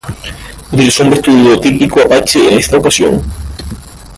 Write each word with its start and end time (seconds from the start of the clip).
Utilizó 0.71 1.03
un 1.03 1.11
vestido 1.11 1.59
típico 1.59 2.01
apache 2.01 2.51
en 2.51 2.57
esa 2.57 2.75
ocasión. 2.77 3.21